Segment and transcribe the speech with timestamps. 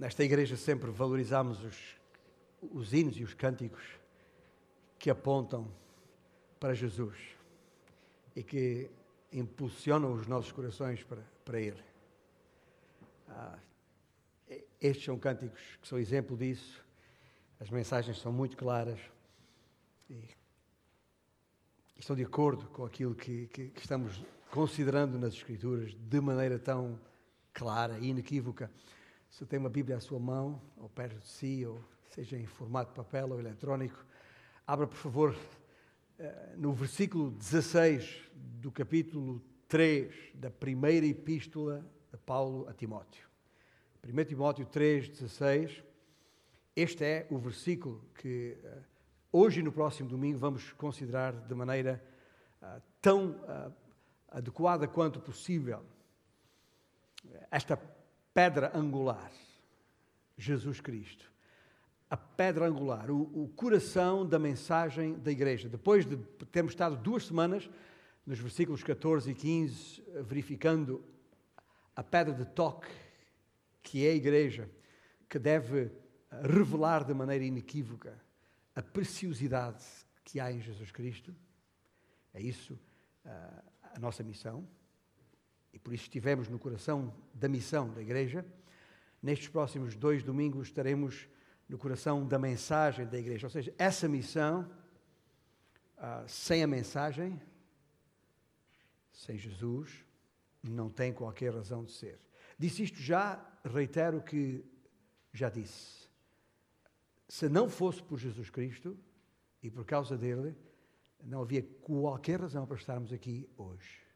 [0.00, 1.76] Nesta igreja sempre valorizamos os,
[2.72, 3.82] os hinos e os cânticos
[4.98, 5.70] que apontam
[6.58, 7.18] para Jesus
[8.34, 8.90] e que
[9.30, 11.84] impulsionam os nossos corações para, para Ele.
[13.28, 13.58] Ah,
[14.80, 16.82] estes são cânticos que são exemplo disso.
[17.60, 18.98] As mensagens são muito claras
[20.08, 20.24] e
[21.98, 26.98] estão de acordo com aquilo que, que, que estamos considerando nas Escrituras de maneira tão
[27.52, 28.70] clara e inequívoca.
[29.30, 32.90] Se tem uma Bíblia à sua mão, ou perto de si, ou seja em formato
[32.90, 34.04] de papel ou eletrónico,
[34.66, 35.36] abra, por favor,
[36.18, 43.24] eh, no versículo 16 do capítulo 3 da primeira epístola de Paulo a Timóteo.
[44.04, 45.84] 1 Timóteo 3, 16.
[46.74, 48.78] Este é o versículo que eh,
[49.30, 52.02] hoje e no próximo domingo vamos considerar de maneira
[52.60, 53.36] uh, tão
[54.28, 55.84] adequada quanto possível.
[57.50, 57.76] Esta
[58.34, 59.30] pedra angular,
[60.36, 61.30] Jesus Cristo.
[62.08, 65.68] A pedra angular, o, o, coração da mensagem da igreja.
[65.68, 66.16] Depois de
[66.50, 67.70] termos estado duas semanas
[68.26, 71.04] nos versículos 14 e 15, verificando
[71.94, 72.88] a pedra de toque,
[73.82, 74.68] que é a igreja,
[75.28, 75.90] que deve
[76.42, 78.20] revelar de maneira inequívoca
[78.74, 79.84] a preciosidade
[80.24, 81.34] que há em Jesus Cristo.
[82.32, 82.74] É isso
[83.24, 83.62] uh,
[83.94, 84.66] a nossa missão
[85.72, 88.44] e por isso estivemos no coração da missão da igreja.
[89.22, 91.28] Nestes próximos dois domingos estaremos
[91.68, 93.46] no coração da mensagem da igreja.
[93.46, 94.70] Ou seja, essa missão,
[95.96, 97.40] ah, sem a mensagem,
[99.12, 100.04] sem Jesus,
[100.62, 102.18] não tem qualquer razão de ser.
[102.58, 104.64] Disse isto já, reitero que
[105.32, 106.08] já disse.
[107.28, 108.98] Se não fosse por Jesus Cristo
[109.62, 110.56] e por causa dele,
[111.22, 114.09] não havia qualquer razão para estarmos aqui hoje.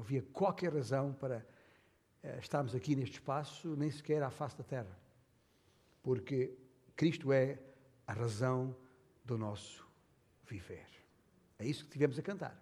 [0.00, 1.46] Não havia qualquer razão para
[2.24, 4.98] uh, estarmos aqui neste espaço, nem sequer à face da terra.
[6.02, 6.56] Porque
[6.96, 7.58] Cristo é
[8.06, 8.74] a razão
[9.26, 9.86] do nosso
[10.46, 10.86] viver.
[11.58, 12.58] É isso que tivemos a cantar,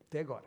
[0.00, 0.44] até agora.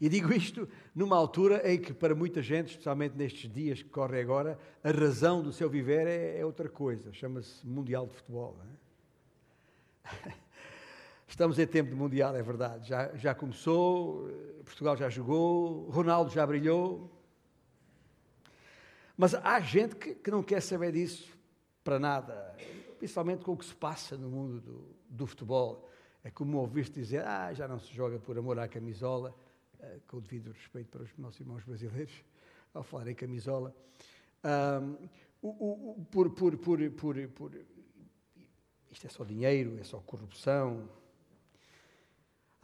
[0.00, 4.20] E digo isto numa altura em que, para muita gente, especialmente nestes dias que correm
[4.20, 7.12] agora, a razão do seu viver é, é outra coisa.
[7.12, 8.58] Chama-se Mundial de Futebol.
[10.04, 10.32] É?
[11.28, 12.88] Estamos em tempo de Mundial, é verdade.
[12.88, 14.28] Já, já começou,
[14.64, 17.10] Portugal já jogou, Ronaldo já brilhou.
[19.16, 21.36] Mas há gente que, que não quer saber disso
[21.82, 22.54] para nada,
[22.98, 25.88] principalmente com o que se passa no mundo do, do futebol.
[26.22, 29.34] É como ouviste dizer, ah, já não se joga por amor à camisola,
[29.78, 32.24] uh, com o devido respeito para os nossos irmãos brasileiros,
[32.74, 33.74] ao falar em camisola.
[34.44, 35.08] Um,
[35.40, 35.48] o,
[36.00, 37.52] o, por, por, por, por, por,
[38.90, 40.88] isto é só dinheiro, é só corrupção,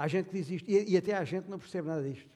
[0.02, 2.28] Há gente que diz isto, e, e até há gente não percebe nada disto.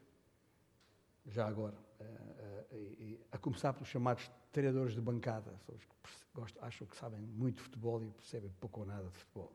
[1.27, 1.75] Já agora.
[1.99, 5.93] Uh, uh, a começar pelos chamados treinadores de bancada, os que
[6.33, 9.53] gostam, acham que sabem muito de futebol e percebem pouco ou nada de futebol.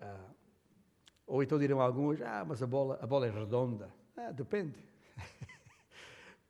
[0.00, 0.34] Uh,
[1.26, 3.92] ou então dirão alguns, ah, mas a bola, a bola é redonda.
[4.16, 4.82] Ah, depende.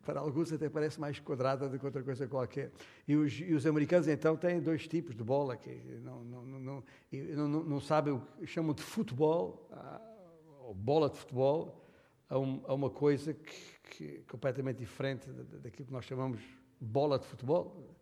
[0.04, 2.70] Para alguns até parece mais quadrada do que outra coisa qualquer.
[3.08, 5.70] E os, e os americanos então têm dois tipos de bola, que
[6.02, 9.68] não, não, não, não, não sabem chamam de futebol,
[10.60, 11.84] ou bola de futebol,
[12.28, 16.40] a, um, a uma coisa que, que, é completamente diferente daquilo que nós chamamos
[16.80, 17.96] bola de futebol.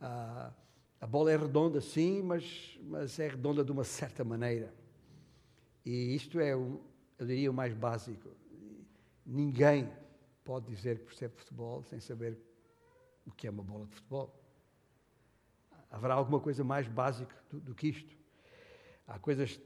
[0.00, 0.52] Ah,
[1.00, 4.72] a bola é redonda, sim, mas, mas é redonda de uma certa maneira.
[5.84, 6.82] E isto é, eu
[7.20, 8.28] diria, o mais básico.
[9.24, 9.88] Ninguém
[10.48, 12.38] pode dizer que percebe futebol sem saber
[13.26, 14.34] o que é uma bola de futebol.
[15.90, 18.16] Haverá alguma coisa mais básica do, do que isto?
[19.06, 19.60] Há coisas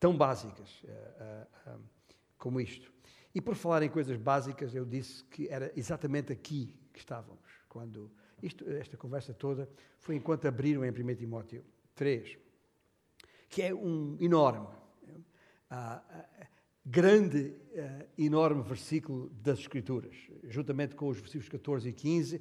[0.00, 1.84] tão básicas uh, uh, uh,
[2.38, 2.90] como isto.
[3.34, 8.10] E por falar em coisas básicas, eu disse que era exatamente aqui que estávamos, quando
[8.42, 11.62] isto, esta conversa toda foi enquanto abriram em 1 Timóteo
[11.94, 12.38] 3,
[13.50, 14.74] que é um enorme
[16.90, 22.40] grande, uh, enorme versículo das Escrituras, juntamente com os versículos 14 e 15,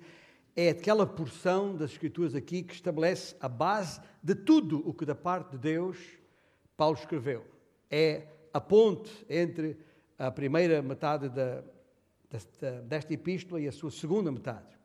[0.56, 5.14] é aquela porção das Escrituras aqui que estabelece a base de tudo o que da
[5.14, 5.98] parte de Deus
[6.78, 7.44] Paulo escreveu.
[7.92, 9.78] É a ponte entre
[10.18, 11.64] a primeira metade da,
[12.84, 14.78] desta epístola e a sua segunda metade.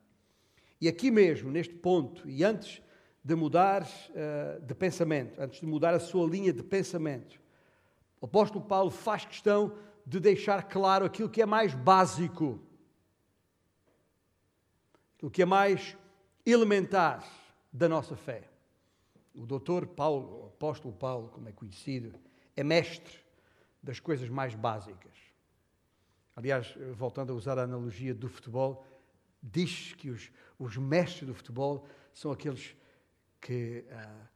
[0.80, 2.82] E aqui mesmo, neste ponto, e antes
[3.22, 7.40] de mudar uh, de pensamento, antes de mudar a sua linha de pensamento,
[8.22, 9.76] o apóstolo Paulo faz questão
[10.06, 12.60] de deixar claro aquilo que é mais básico,
[15.16, 15.98] aquilo que é mais
[16.46, 17.28] elementar
[17.72, 18.48] da nossa fé.
[19.34, 22.14] O doutor Paulo, o apóstolo Paulo, como é conhecido,
[22.56, 23.18] é mestre
[23.82, 25.16] das coisas mais básicas.
[26.36, 28.86] Aliás, voltando a usar a analogia do futebol,
[29.42, 30.30] diz que os,
[30.60, 32.76] os mestres do futebol são aqueles
[33.40, 34.28] que, uh,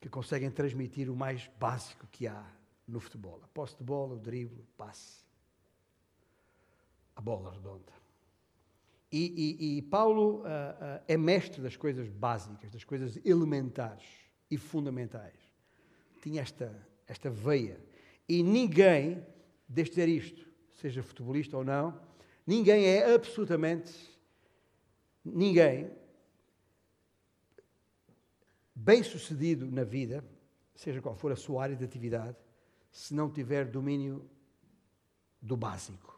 [0.00, 2.42] que conseguem transmitir o mais básico que há
[2.86, 3.40] no futebol.
[3.42, 5.24] A posse de bola, o drible, o passe,
[7.16, 7.92] a bola redonda.
[9.10, 14.04] E, e, e Paulo uh, uh, é mestre das coisas básicas, das coisas elementares
[14.50, 15.38] e fundamentais.
[16.20, 16.74] Tinha esta,
[17.06, 17.80] esta veia.
[18.28, 19.24] E ninguém,
[19.68, 22.00] deixe dizer isto, seja futebolista ou não,
[22.44, 23.92] ninguém é absolutamente
[25.24, 25.90] ninguém
[28.74, 30.24] bem-sucedido na vida,
[30.74, 32.36] seja qual for a sua área de atividade,
[32.94, 34.24] se não tiver domínio
[35.42, 36.16] do básico,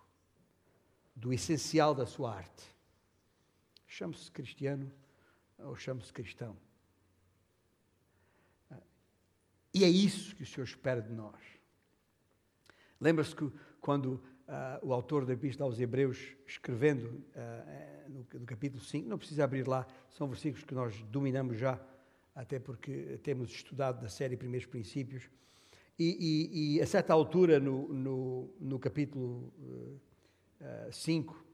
[1.14, 2.70] do essencial da sua arte.
[3.86, 4.92] Chame-se cristiano
[5.58, 6.54] ou chame-se cristão.
[9.72, 11.40] E é isso que o Senhor espera de nós.
[13.00, 13.50] Lembra-se que
[13.80, 14.22] quando uh,
[14.82, 19.66] o autor da Epístola aos Hebreus, escrevendo uh, no, no, capítulo 5, não precisa abrir
[19.66, 21.80] lá, são versículos que nós dominamos já,
[22.34, 25.30] até porque temos estudado da série Primeiros Princípios,
[25.98, 29.52] e, e, e a certa altura, no, no, no capítulo
[30.90, 31.44] 5,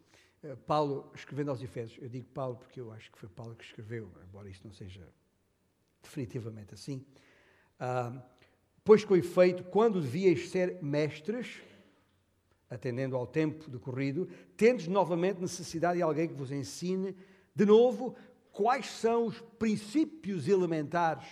[0.43, 3.65] uh, Paulo, escrevendo aos Efésios, eu digo Paulo porque eu acho que foi Paulo que
[3.65, 5.09] escreveu, embora isso não seja
[6.03, 7.05] definitivamente assim,
[7.79, 8.21] ah,
[8.85, 11.63] pois com efeito, quando devias ser mestres,
[12.69, 17.15] atendendo ao tempo decorrido, tendes novamente necessidade de alguém que vos ensine
[17.55, 18.17] de novo
[18.51, 21.29] quais são os princípios elementares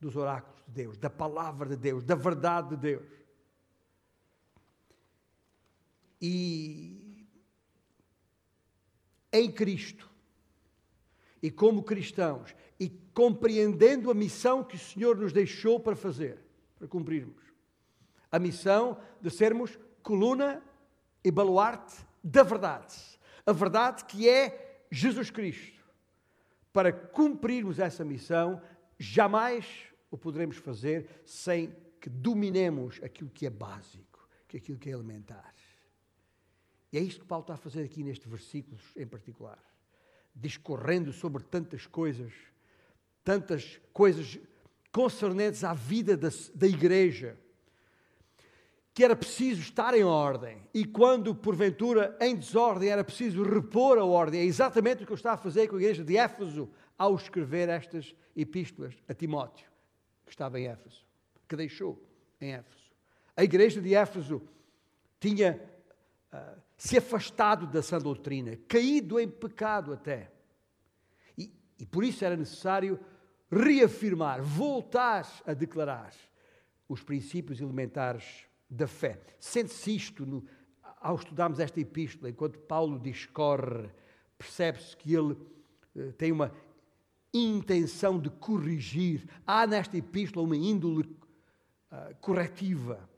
[0.00, 3.08] dos oráculos de Deus, da palavra de Deus, da verdade de Deus.
[6.20, 7.26] E
[9.32, 10.10] em Cristo,
[11.42, 16.38] e como cristãos, e compreendendo a missão que o Senhor nos deixou para fazer,
[16.78, 17.42] para cumprirmos.
[18.30, 20.62] A missão de sermos coluna
[21.22, 22.96] e baluarte da verdade.
[23.44, 25.82] A verdade que é Jesus Cristo.
[26.72, 28.62] Para cumprirmos essa missão,
[28.98, 34.88] jamais o poderemos fazer sem que dominemos aquilo que é básico, que é aquilo que
[34.88, 35.52] é elementar.
[36.92, 39.58] E é isto que Paulo está a fazer aqui nestes versículos em particular,
[40.34, 42.32] discorrendo sobre tantas coisas
[43.24, 44.38] tantas coisas
[44.90, 47.38] concernentes à vida da, da igreja,
[48.92, 50.58] que era preciso estar em ordem.
[50.74, 54.40] E quando, porventura, em desordem, era preciso repor a ordem.
[54.40, 56.68] É exatamente o que eu estava a fazer com a igreja de Éfeso
[56.98, 59.66] ao escrever estas epístolas a Timóteo,
[60.32, 61.04] estava em Éfeso,
[61.48, 62.02] que deixou
[62.40, 62.90] em Éfeso.
[63.36, 64.42] A igreja de Éfeso
[65.20, 65.60] tinha
[66.32, 70.32] uh, se afastado da sã doutrina, caído em pecado até.
[71.38, 72.98] E, e por isso era necessário
[73.50, 76.12] reafirmar, voltar a declarar
[76.88, 79.20] os princípios elementares da fé.
[79.38, 80.44] Sente-se isto no,
[81.00, 83.90] ao estudarmos esta epístola, enquanto Paulo discorre,
[84.36, 86.52] percebe-se que ele uh, tem uma
[87.32, 89.28] intenção de corrigir.
[89.46, 91.02] Há nesta epístola uma índole
[91.90, 93.08] uh, corretiva,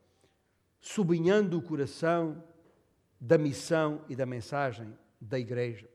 [0.80, 2.42] sublinhando o coração
[3.20, 5.88] da missão e da mensagem da igreja.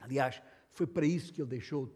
[0.00, 0.42] Aliás,
[0.72, 1.92] foi para isso que ele deixou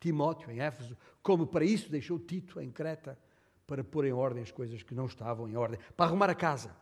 [0.00, 3.18] Timóteo em Éfeso, como para isso deixou Tito em Creta,
[3.66, 6.76] para pôr em ordem as coisas que não estavam em ordem, para arrumar a casa,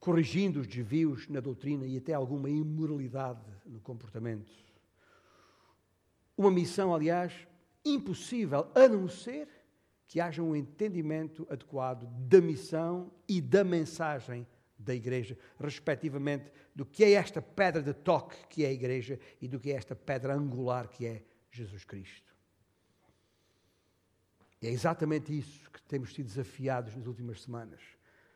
[0.00, 4.50] corrigindo os desvios na doutrina e até alguma imoralidade no comportamento.
[6.38, 7.32] Uma missão, aliás,
[7.84, 9.48] impossível, a não ser
[10.06, 14.46] que haja um entendimento adequado da missão e da mensagem
[14.78, 19.48] da igreja, respectivamente, do que é esta pedra de toque que é a igreja e
[19.48, 22.32] do que é esta pedra angular que é Jesus Cristo.
[24.62, 27.80] E é exatamente isso que temos sido desafiados nas últimas semanas.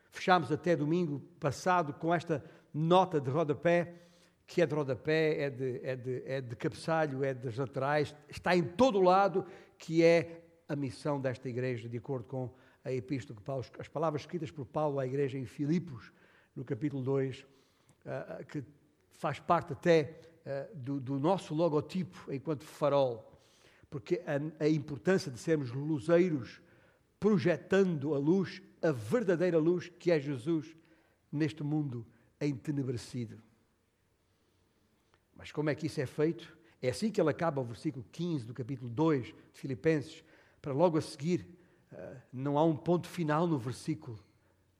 [0.09, 2.43] Fechámos até domingo passado com esta
[2.73, 4.09] nota de rodapé,
[4.53, 8.55] que é de rodapé, é de, é de, é de cabeçalho, é das laterais, está
[8.55, 9.43] em todo o lado,
[9.79, 14.21] que é a missão desta igreja, de acordo com a epístola que Paulo, as palavras
[14.21, 16.13] escritas por Paulo à igreja em Filipos,
[16.55, 17.47] no capítulo 2,
[18.05, 18.63] ah, ah, que
[19.13, 23.41] faz parte até ah, do, do, nosso logotipo enquanto farol,
[23.89, 26.61] porque a, a importância de sermos luzeiros,
[27.19, 30.77] projetando a luz, a verdadeira luz que é Jesus
[31.31, 32.05] neste mundo
[32.39, 33.41] entenebrecido.
[35.43, 36.57] Mas como é que isso é feito?
[36.81, 40.23] É assim que ele acaba o versículo 15 do capítulo 2 de Filipenses,
[40.61, 41.45] para logo a seguir,
[42.31, 44.17] não há um ponto final no versículo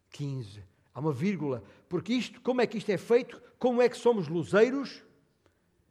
[0.09, 1.61] 15 Há uma vírgula.
[1.89, 3.41] Porque isto, como é que isto é feito?
[3.59, 5.03] Como é que somos luzeiros?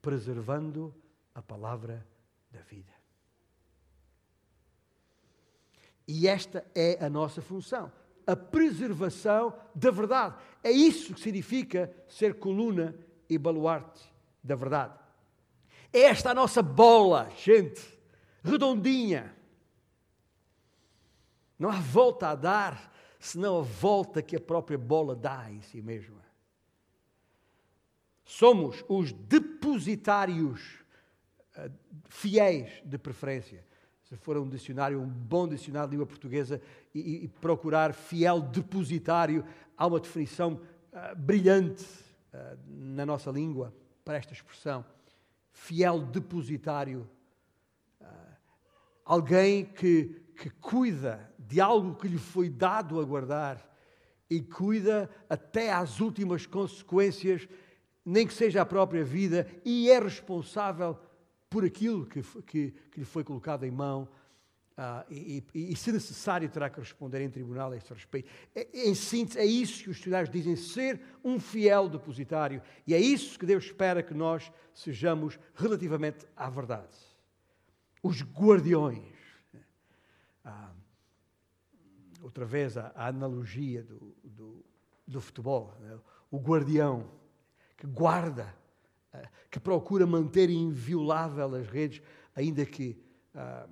[0.00, 0.94] Preservando
[1.34, 2.06] a palavra
[2.50, 2.92] da vida.
[6.08, 7.92] E esta é a nossa função.
[8.26, 10.34] A preservação da verdade.
[10.64, 12.96] É isso que significa ser coluna
[13.28, 14.11] e baluarte
[14.42, 14.98] da verdade.
[15.92, 17.82] É esta a nossa bola, gente,
[18.42, 19.34] redondinha.
[21.58, 25.80] Não há volta a dar, senão a volta que a própria bola dá em si
[25.80, 26.20] mesma.
[28.24, 30.80] Somos os depositários
[31.56, 31.70] uh,
[32.08, 33.64] fiéis de preferência.
[34.04, 36.60] Se for um dicionário, um bom dicionário de língua portuguesa
[36.94, 39.44] e, e procurar fiel depositário,
[39.76, 40.54] há uma definição
[40.92, 41.84] uh, brilhante
[42.32, 43.72] uh, na nossa língua
[44.04, 44.84] para esta expressão.
[45.52, 47.08] Fiel depositário.
[49.04, 53.68] alguém que, que cuida de algo que lhe foi dado a guardar
[54.30, 57.46] e cuida até às últimas consequências
[58.04, 60.98] nem que seja a própria vida, e é responsável
[61.48, 64.08] por aquilo que, que, que lhe foi colocado em mão.
[64.72, 68.30] Uh, e, e, e, se necessário, terá que responder em tribunal a este respeito.
[68.54, 72.62] É, em síntese, é isso que os estudantes dizem: ser um fiel depositário.
[72.86, 76.96] E é isso que Deus espera que nós sejamos relativamente à verdade.
[78.02, 79.12] Os guardiões.
[80.44, 80.74] Uh,
[82.22, 84.64] outra vez, a, a analogia do, do,
[85.06, 85.76] do futebol.
[85.80, 85.98] Né?
[86.30, 87.10] O guardião
[87.82, 88.54] que guarda,
[89.12, 92.00] eh, que procura manter inviolável as redes,
[92.32, 92.96] ainda que,
[93.34, 93.66] ah,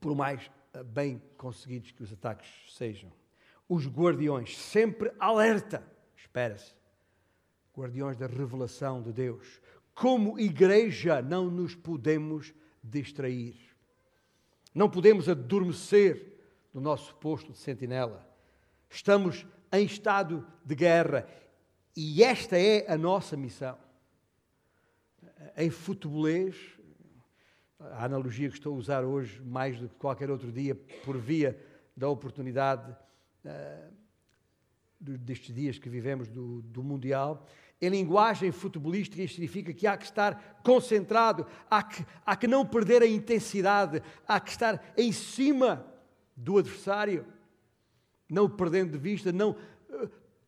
[0.00, 3.12] por mais ah, bem conseguidos que os ataques sejam.
[3.68, 5.86] Os guardiões, sempre alerta,
[6.16, 6.74] espera-se,
[7.76, 9.60] guardiões da revelação de Deus.
[9.94, 13.56] Como igreja, não nos podemos distrair.
[14.74, 16.38] Não podemos adormecer
[16.72, 18.26] no nosso posto de sentinela.
[18.88, 21.28] Estamos em estado de guerra
[21.96, 23.76] e esta é a nossa missão.
[25.56, 26.77] Em futebolês,
[27.78, 31.58] a analogia que estou a usar hoje, mais do que qualquer outro dia, por via
[31.96, 32.90] da oportunidade
[33.44, 33.92] uh,
[35.00, 37.46] destes dias que vivemos do, do Mundial,
[37.80, 42.66] em linguagem futebolística, isto significa que há que estar concentrado, há que, há que não
[42.66, 45.86] perder a intensidade, há que estar em cima
[46.36, 47.24] do adversário,
[48.28, 49.56] não perdendo de vista, não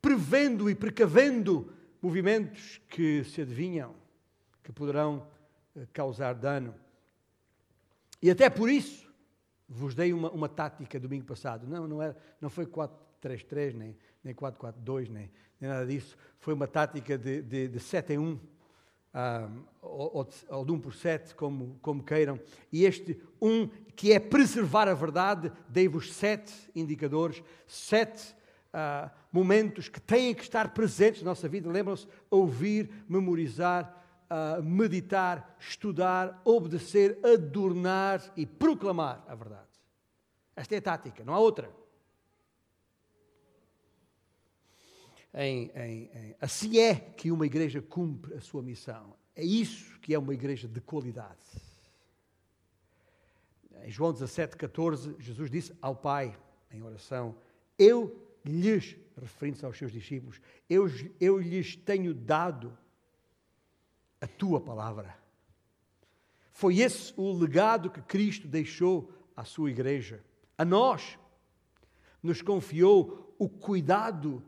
[0.01, 3.95] prevendo e precavendo movimentos que se adivinham,
[4.63, 5.27] que poderão
[5.77, 6.75] eh, causar dano.
[8.23, 9.11] E até por isso
[9.69, 11.67] vos dei uma, uma tática domingo passado.
[11.67, 16.17] Não, não, era, não foi 4-3-3, nem, nem 4-4-2, nem, nem, nada disso.
[16.39, 18.41] Foi uma tática de, de, de 7 em 1, um,
[19.81, 22.39] ou, ou, de 1 por 7, como, como queiram.
[22.73, 28.35] E este 1, que é preservar a verdade, dei-vos sete indicadores, sete
[28.75, 31.71] uh, momentos que têm que estar presentes na nossa vida.
[31.71, 32.07] Lembram-se?
[32.31, 34.00] Ouvir, memorizar,
[34.31, 39.69] uh, meditar, estudar, obedecer, adornar e proclamar a verdade.
[40.55, 41.71] Esta é a tática, não há outra.
[45.33, 49.15] Em, em, em, assim é que uma igreja cumpre a sua missão.
[49.35, 51.39] É isso que é uma igreja de qualidade.
[53.83, 56.37] Em João 17, 14, Jesus disse ao Pai,
[56.71, 57.37] em oração:
[57.79, 60.87] Eu lhes, referindo-se aos seus discípulos, eu,
[61.21, 62.77] eu lhes tenho dado
[64.21, 65.17] a tua palavra.
[66.53, 70.23] Foi esse o legado que Cristo deixou à sua igreja.
[70.59, 71.19] A nós
[72.23, 74.43] nos confiou o cuidado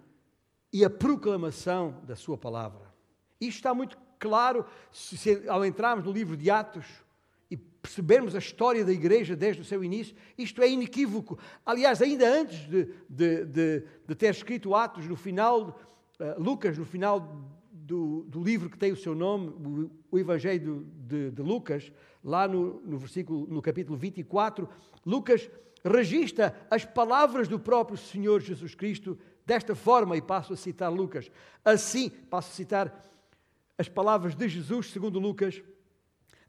[0.72, 2.92] e a proclamação da sua palavra.
[3.40, 6.86] Isto está muito claro se, se, ao entrarmos no livro de Atos,
[7.52, 11.38] e percebermos a história da igreja desde o seu início, isto é inequívoco.
[11.66, 15.78] Aliás, ainda antes de, de, de, de ter escrito Atos, no final,
[16.18, 17.61] uh, Lucas, no final
[17.92, 21.92] do, do, livro que tem o seu nome, o, o Evangelho de, de, Lucas,
[22.24, 24.66] lá no, no, versículo, no capítulo 24,
[25.04, 25.50] Lucas
[25.84, 31.30] registra as palavras do próprio Senhor Jesus Cristo desta forma, e passo a citar Lucas.
[31.62, 33.04] Assim, passo a citar
[33.76, 35.62] as palavras de Jesus, segundo Lucas,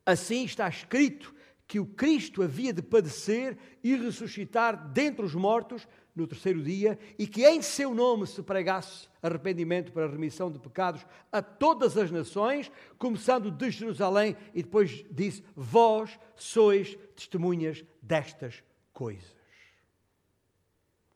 [0.05, 1.33] Assim está escrito
[1.65, 7.25] que o Cristo havia de padecer e ressuscitar dentre os mortos no terceiro dia e
[7.25, 12.11] que em seu nome se pregasse arrependimento para a remissão de pecados a todas as
[12.11, 19.33] nações, começando de Jerusalém, e depois disse: Vós sois testemunhas destas coisas.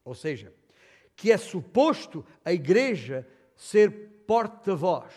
[0.03, 0.53] Ou seja,
[1.15, 5.13] que é suposto a igreja ser porta-voz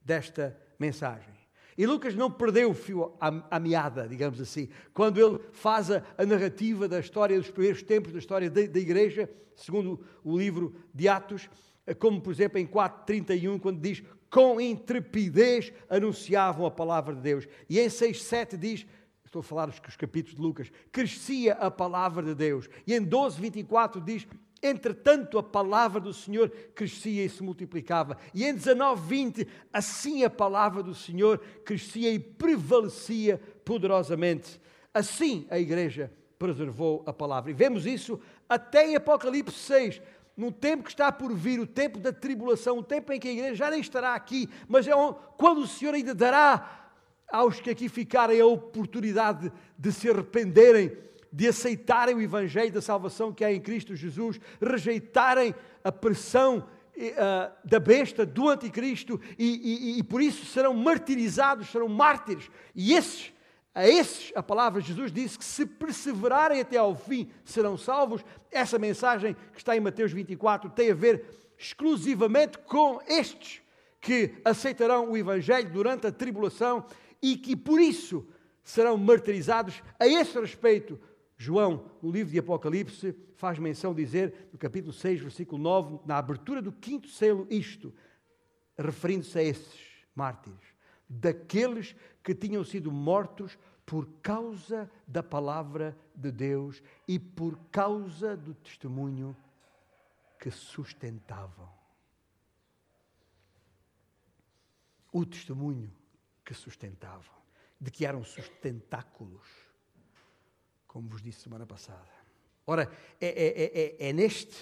[0.00, 1.37] desta mensagem.
[1.78, 6.26] E Lucas não perdeu o fio à, meada, digamos assim, quando ele faz a, a,
[6.26, 11.08] narrativa da história dos primeiros tempos, da história da, da igreja, segundo o livro de
[11.08, 11.48] Atos,
[12.00, 17.46] como por exemplo em 4.31, quando diz com intrepidez anunciavam a palavra de Deus.
[17.70, 18.84] E em 6.7 diz,
[19.24, 22.68] estou a falar os, os capítulos de Lucas, crescia a palavra de Deus.
[22.88, 24.26] E em 12.24 diz,
[24.62, 28.16] Entretanto, a palavra do Senhor crescia e se multiplicava.
[28.34, 34.60] E em 19, 20, assim a palavra do Senhor crescia e prevalecia poderosamente.
[34.92, 37.50] Assim a igreja preservou a palavra.
[37.50, 40.02] E vemos isso até em Apocalipse 6,
[40.36, 43.32] no tempo que está por vir, o tempo da tribulação, o tempo em que a
[43.32, 44.92] igreja já nem estará aqui, mas é
[45.36, 46.90] quando o Senhor ainda dará
[47.30, 50.96] aos que aqui ficarem a oportunidade de se arrependerem
[51.32, 55.54] de aceitarem o Evangelho da salvação que há em Cristo Jesus, rejeitarem
[55.84, 56.58] a pressão
[56.98, 62.50] uh, da besta, do anticristo, e, e, e por isso serão martirizados, serão mártires.
[62.74, 63.32] E esses,
[63.74, 68.24] a esses, a palavra de Jesus disse que se perseverarem até ao fim serão salvos.
[68.50, 71.24] Essa mensagem que está em Mateus 24 tem a ver
[71.58, 73.60] exclusivamente com estes
[74.00, 76.84] que aceitarão o Evangelho durante a tribulação
[77.20, 78.26] e que por isso
[78.62, 79.82] serão martirizados.
[79.98, 80.98] A esse respeito,
[81.40, 86.60] João, no livro de Apocalipse, faz menção dizer, no capítulo 6, versículo 9, na abertura
[86.60, 87.94] do quinto selo, isto,
[88.76, 89.78] referindo-se a esses
[90.16, 90.74] mártires,
[91.08, 98.52] daqueles que tinham sido mortos por causa da palavra de Deus e por causa do
[98.52, 99.34] testemunho
[100.40, 101.72] que sustentavam.
[105.12, 105.90] O testemunho
[106.44, 107.34] que sustentavam,
[107.80, 109.67] de que eram sustentáculos
[110.98, 112.10] como vos disse semana passada.
[112.66, 112.90] Ora,
[113.20, 114.56] é, é, é, é neste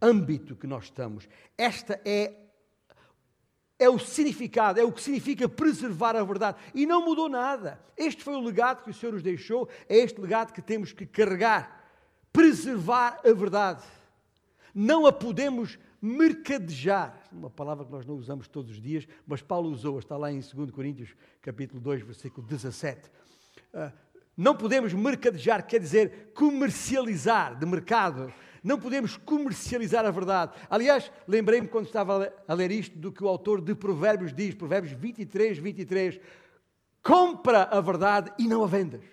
[0.00, 1.28] âmbito que nós estamos.
[1.56, 2.38] Esta é
[3.78, 6.56] é o significado, é o que significa preservar a verdade.
[6.74, 7.78] E não mudou nada.
[7.94, 11.04] Este foi o legado que o Senhor nos deixou, é este legado que temos que
[11.04, 11.84] carregar.
[12.32, 13.84] Preservar a verdade.
[14.74, 19.68] Não a podemos mercadejar, uma palavra que nós não usamos todos os dias, mas Paulo
[19.68, 23.10] usou, está lá em 2 Coríntios, capítulo 2, versículo 17.
[24.36, 28.32] Não podemos mercadejar, quer dizer comercializar de mercado.
[28.62, 30.52] Não podemos comercializar a verdade.
[30.70, 34.92] Aliás, lembrei-me quando estava a ler isto do que o autor de Provérbios diz, Provérbios
[34.92, 36.20] 23, 23.
[37.02, 39.04] Compra a verdade e não a vendas.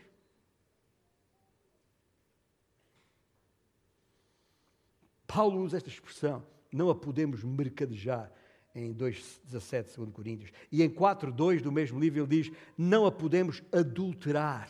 [5.26, 8.32] Paulo usa esta expressão, não a podemos mercadejar,
[8.74, 10.52] em 2,17, 2 Coríntios.
[10.72, 14.70] E em 4,2 do mesmo livro ele diz, não a podemos adulterar.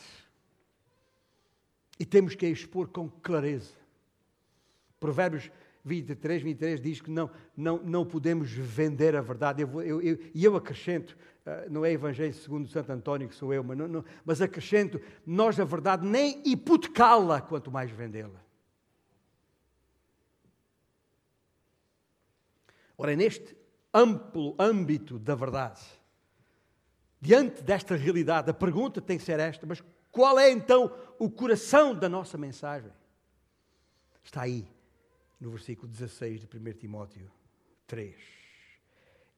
[1.99, 3.73] E temos que a expor com clareza.
[4.99, 5.51] Provérbios
[5.83, 9.63] 23, 23 diz que não, não, não podemos vender a verdade.
[9.63, 13.53] Eu, eu, eu, e eu acrescento, uh, não é Evangelho segundo Santo António que sou
[13.53, 18.41] eu, mas, não, não, mas acrescento, nós a verdade nem hipotecá-la, quanto mais vendê-la.
[22.97, 23.55] Ora, é neste
[23.93, 25.81] amplo âmbito da verdade,
[27.21, 29.81] diante desta realidade, a pergunta tem que ser esta, mas
[30.11, 32.91] qual é então o coração da nossa mensagem?
[34.23, 34.67] Está aí,
[35.39, 37.31] no versículo 16 de 1 Timóteo
[37.87, 38.15] 3.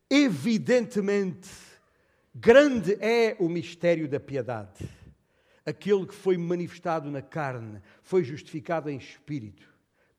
[0.10, 1.50] Evidentemente,
[2.34, 4.88] grande é o mistério da piedade.
[5.66, 9.70] Aquele que foi manifestado na carne, foi justificado em espírito,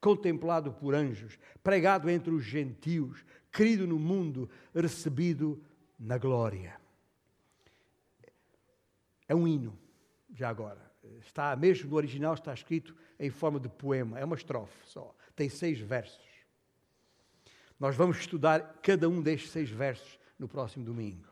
[0.01, 5.63] contemplado por anjos, pregado entre os gentios, querido no mundo, recebido
[5.99, 6.81] na glória.
[9.29, 9.82] É um hino
[10.33, 10.91] já agora.
[11.21, 15.49] Está mesmo no original, está escrito em forma de poema, é uma estrofe só, tem
[15.49, 16.21] seis versos.
[17.79, 21.27] Nós vamos estudar cada um destes seis versos no próximo domingo.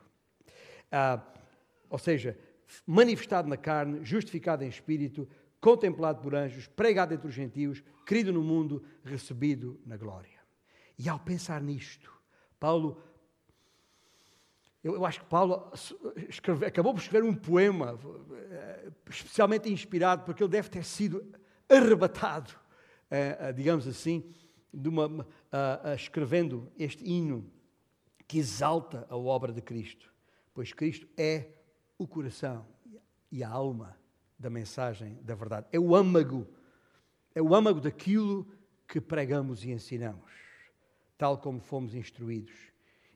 [0.91, 1.21] Ah,
[1.89, 2.37] ou seja,
[2.85, 5.27] manifestado na carne, justificado em espírito,
[5.59, 10.39] contemplado por anjos, pregado entre os gentios, querido no mundo, recebido na glória.
[10.97, 12.11] E ao pensar nisto,
[12.59, 13.01] Paulo
[14.83, 15.71] eu, eu acho que Paulo
[16.27, 17.99] escreve, acabou por escrever um poema,
[18.33, 21.23] eh, especialmente inspirado, porque ele deve ter sido
[21.69, 22.51] arrebatado,
[23.09, 24.33] eh, digamos assim,
[24.73, 25.27] uma,
[25.95, 27.51] escrevendo este hino
[28.27, 30.11] que exalta a obra de Cristo,
[30.53, 31.49] pois Cristo é
[31.97, 32.65] o coração
[33.31, 33.97] e a alma
[34.39, 35.67] da mensagem da verdade.
[35.71, 36.47] É o âmago,
[37.35, 38.47] é o âmago daquilo
[38.87, 40.31] que pregamos e ensinamos,
[41.17, 42.71] tal como fomos instruídos.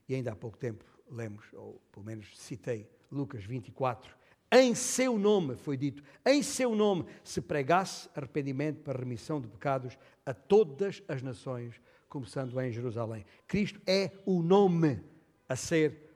[0.08, 4.14] E ainda há pouco tempo lemos, ou pelo menos citei, Lucas 24.
[4.50, 9.98] Em seu nome, foi dito, em seu nome se pregasse arrependimento para remissão de pecados
[10.24, 13.24] a todas as nações, começando em Jerusalém.
[13.46, 15.02] Cristo é o nome
[15.48, 16.06] a ser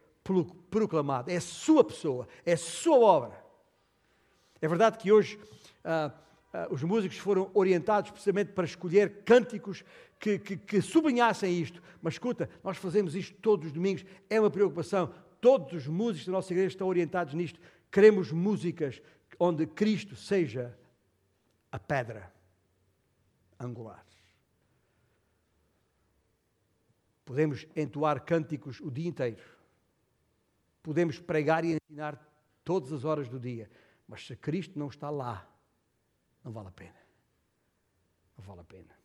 [0.71, 3.45] proclamado, é a sua pessoa, é a sua obra.
[4.61, 5.39] É verdade que hoje
[5.85, 6.13] ah,
[6.71, 9.85] os músicos foram orientados precisamente para escolher cânticos
[10.19, 11.83] que, que, que sublinhassem isto.
[12.03, 15.15] Mas escuta, nós fazemos isto todos os domingos, é uma preocupação.
[15.41, 17.61] Todos os músicos da nossa igreja estão orientados nisto.
[17.91, 19.01] Queremos músicas
[19.39, 20.77] onde Cristo seja
[21.71, 22.33] a pedra
[23.59, 24.05] angular.
[27.25, 29.41] Podemos entoar cânticos o dia inteiro.
[30.83, 32.21] Podemos pregar e ensinar
[32.65, 33.71] todas as horas do dia.
[34.09, 35.49] Mas se Cristo não está lá,
[36.45, 36.97] não vale a pena.
[38.37, 38.99] Não vale a pena.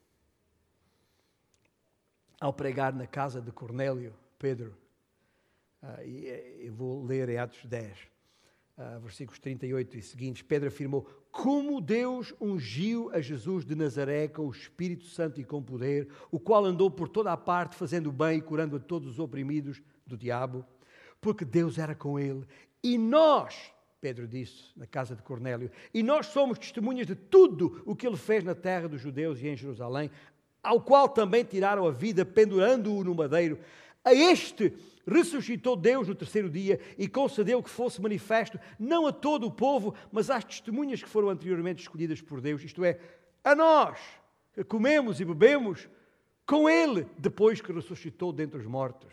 [2.40, 4.76] Ao pregar na casa de Cornélio, Pedro,
[5.82, 7.98] uh, e, eu vou ler em Atos 10,
[8.78, 14.48] uh, versículos 38 e seguintes, Pedro afirmou: Como Deus ungiu a Jesus de Nazaré com
[14.48, 18.40] o Espírito Santo e com poder, o qual andou por toda a parte fazendo bem
[18.40, 20.66] e curando a todos os oprimidos do diabo,
[21.22, 22.46] porque Deus era com ele.
[22.84, 23.74] E nós,
[24.06, 28.16] Pedro disse na casa de Cornélio, e nós somos testemunhas de tudo o que ele
[28.16, 30.12] fez na terra dos judeus e em Jerusalém,
[30.62, 33.58] ao qual também tiraram a vida, pendurando-o no madeiro.
[34.04, 34.72] A este
[35.08, 39.96] ressuscitou Deus no terceiro dia e concedeu que fosse manifesto, não a todo o povo,
[40.12, 43.00] mas às testemunhas que foram anteriormente escolhidas por Deus, isto é,
[43.44, 43.98] a nós,
[44.54, 45.90] que comemos e bebemos
[46.46, 49.12] com Ele, depois que ressuscitou dentre os mortos.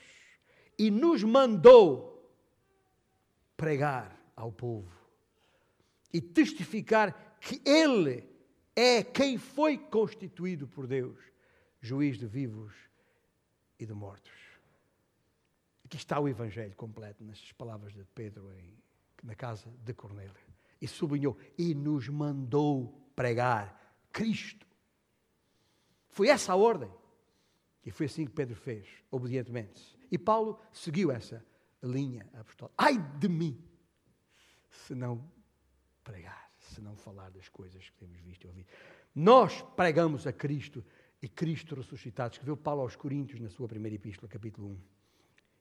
[0.79, 2.31] E nos mandou
[3.57, 4.91] pregar ao povo
[6.13, 8.29] e testificar que Ele
[8.75, 11.19] é quem foi constituído por Deus
[11.81, 12.73] juiz de vivos
[13.79, 14.33] e de mortos.
[15.85, 18.73] Aqui está o Evangelho completo, nestas palavras de Pedro em,
[19.23, 20.35] na casa de Cornélio.
[20.81, 24.67] E sublinhou, e nos mandou pregar Cristo.
[26.09, 26.91] Foi essa a ordem.
[27.85, 29.99] E foi assim que Pedro fez, obedientemente.
[30.11, 31.45] E Paulo seguiu essa
[31.83, 32.75] linha apostólica.
[32.79, 33.63] Ai de mim,
[34.73, 35.23] se não
[36.03, 38.69] pregar, se não falar das coisas que temos visto e ouvido.
[39.15, 40.85] Nós pregamos a Cristo
[41.21, 42.33] e Cristo ressuscitado.
[42.33, 44.79] Escreveu Paulo aos Coríntios na sua primeira epístola, capítulo 1.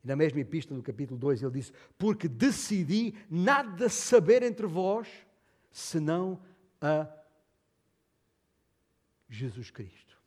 [0.03, 5.07] E na mesma epístola, no capítulo 2, ele disse: Porque decidi nada saber entre vós,
[5.71, 6.41] senão
[6.79, 7.07] a
[9.29, 10.17] Jesus Cristo.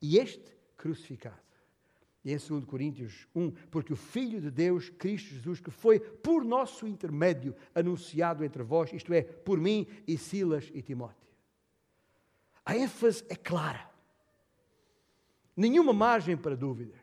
[0.00, 1.47] E este crucificado.
[2.24, 6.44] E em 2 Coríntios 1, porque o Filho de Deus, Cristo Jesus, que foi por
[6.44, 11.28] nosso intermédio anunciado entre vós, isto é, por mim e Silas e Timóteo.
[12.64, 13.88] A ênfase é clara
[15.58, 17.00] nenhuma margem para dúvidas.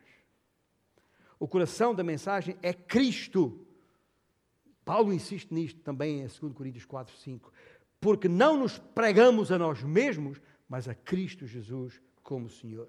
[1.38, 3.60] O coração da mensagem é Cristo.
[4.82, 7.52] Paulo insiste nisto também em 2 Coríntios 4, 5.
[8.00, 12.88] Porque não nos pregamos a nós mesmos, mas a Cristo Jesus como Senhor.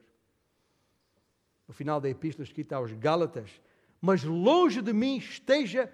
[1.67, 3.61] No final da epístola escrita aos Gálatas,
[3.99, 5.91] mas longe de mim esteja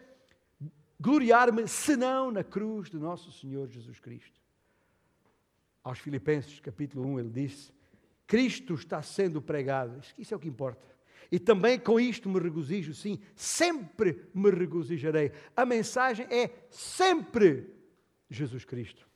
[0.99, 4.39] gloriar-me, senão na cruz de nosso Senhor Jesus Cristo.
[5.83, 7.73] Aos Filipenses, capítulo 1, ele disse:
[8.25, 9.99] Cristo está sendo pregado.
[10.17, 10.93] Isso é o que importa.
[11.31, 15.31] E também com isto me regozijo, sim, sempre me regozijarei.
[15.55, 17.73] A mensagem é sempre
[18.29, 19.07] Jesus Cristo.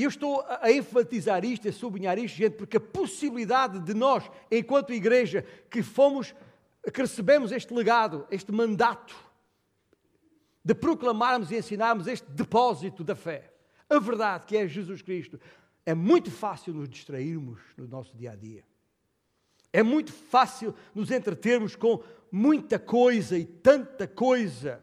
[0.00, 4.30] E eu estou a enfatizar isto, a sublinhar isto, gente, porque a possibilidade de nós,
[4.50, 6.34] enquanto igreja, que fomos,
[6.90, 9.14] que recebemos este legado, este mandato,
[10.64, 13.52] de proclamarmos e ensinarmos este depósito da fé,
[13.90, 15.38] a verdade que é Jesus Cristo,
[15.84, 18.64] é muito fácil nos distrairmos no nosso dia a dia.
[19.70, 24.82] É muito fácil nos entretermos com muita coisa e tanta coisa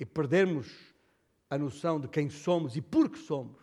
[0.00, 0.72] e perdermos
[1.50, 3.60] a noção de quem somos e por que somos,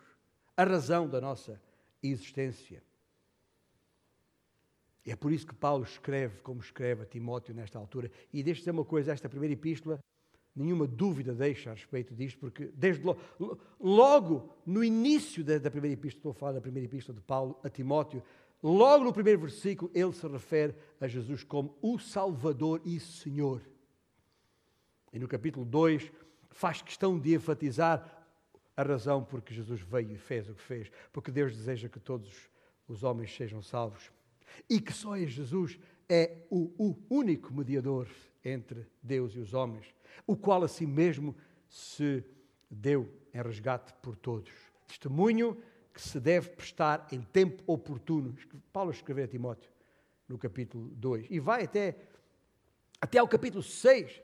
[0.60, 1.60] a razão da nossa
[2.02, 2.82] existência.
[5.06, 8.10] É por isso que Paulo escreve como escreve a Timóteo nesta altura.
[8.32, 9.98] E deixe dizer uma coisa: esta primeira epístola
[10.54, 13.20] nenhuma dúvida deixa a respeito disto, porque desde logo,
[13.78, 17.58] logo no início da, da, primeira epístola, estou a falar da primeira epístola de Paulo
[17.62, 18.22] a Timóteo,
[18.62, 23.62] logo no primeiro versículo ele se refere a Jesus como o Salvador e Senhor.
[25.12, 26.12] E no capítulo 2
[26.50, 28.19] faz questão de enfatizar
[28.80, 32.00] a razão por que Jesus veio e fez o que fez, porque Deus deseja que
[32.00, 32.50] todos
[32.88, 34.10] os homens sejam salvos
[34.68, 38.08] e que só em Jesus é o, o único mediador
[38.44, 39.94] entre Deus e os homens
[40.26, 41.34] o qual a si mesmo
[41.68, 42.24] se
[42.70, 44.52] deu em resgate por todos.
[44.86, 45.60] Testemunho
[45.92, 48.34] que se deve prestar em tempo oportuno.
[48.72, 49.70] Paulo escreveu a Timóteo
[50.28, 51.26] no capítulo 2.
[51.30, 51.96] E vai até,
[53.00, 54.22] até ao capítulo 6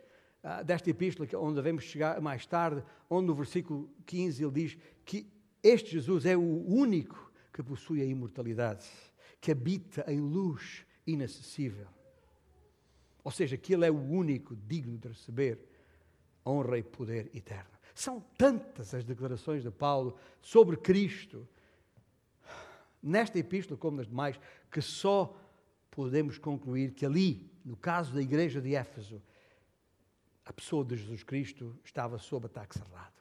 [0.49, 2.81] ah, desta epístola, onde devemos chegar mais tarde,
[3.11, 5.27] onde no versículo 15 ele diz que
[5.61, 8.87] este Jesus é o único que possui a imortalidade,
[9.41, 11.89] que habita em luz inacessível.
[13.25, 15.59] Ou seja, que ele é o único digno de receber
[16.47, 17.77] honra e poder eterno.
[17.93, 21.45] São tantas as declarações de Paulo sobre Cristo,
[23.03, 24.39] nesta epístola como nas demais,
[24.71, 25.37] que só
[25.91, 29.21] podemos concluir que ali, no caso da igreja de Éfeso,
[30.47, 33.21] a pessoa de Jesus Cristo estava sob ataque cerrado.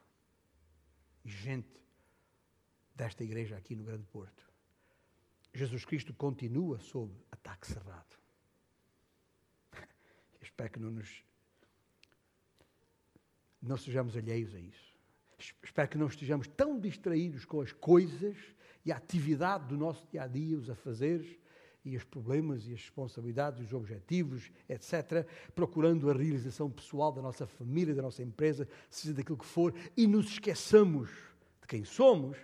[1.24, 1.82] E gente
[2.94, 4.46] desta igreja aqui no Grande Porto,
[5.52, 8.16] Jesus Cristo continua sob ataque cerrado.
[10.40, 11.24] espero que não nos.
[13.60, 14.94] não sejamos alheios a isso.
[15.64, 18.38] Espero que não estejamos tão distraídos com as coisas
[18.86, 21.40] e a atividade do nosso dia a dia, os afazeres
[21.86, 27.46] e os problemas e as responsabilidades, os objetivos, etc., procurando a realização pessoal da nossa
[27.46, 31.12] família, da nossa empresa, seja daquilo que for, e nos esqueçamos
[31.62, 32.38] de quem somos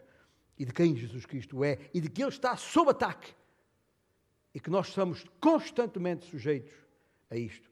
[0.58, 3.34] e de quem Jesus Cristo é e de que Ele está sob ataque
[4.54, 6.74] e que nós estamos constantemente sujeitos
[7.30, 7.72] a isto.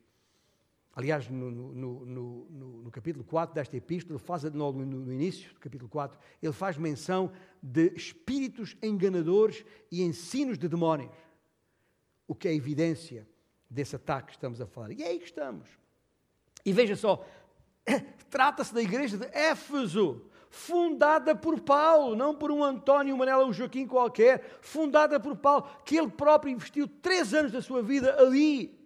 [0.92, 5.88] Aliás, no, no, no, no, capítulo 4 desta epístola, faz, no, no início do capítulo
[5.88, 11.12] 4, ele faz menção de espíritos enganadores e ensinos de demónios,
[12.30, 13.26] o que é evidência
[13.68, 14.92] desse ataque que estamos a falar.
[14.92, 15.68] E é aí que estamos.
[16.64, 17.26] E veja só,
[18.30, 23.84] trata-se da igreja de Éfeso, fundada por Paulo, não por um António, Manela, um Joaquim
[23.84, 28.78] qualquer, fundada por Paulo, que ele próprio investiu três anos da sua vida ali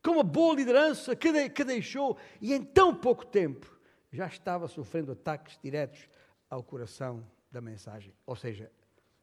[0.00, 3.76] com uma boa liderança que, de, que deixou, e em tão pouco tempo
[4.12, 6.08] já estava sofrendo ataques diretos
[6.48, 8.70] ao coração da mensagem, ou seja,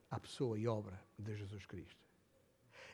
[0.10, 2.01] à pessoa e obra de Jesus Cristo.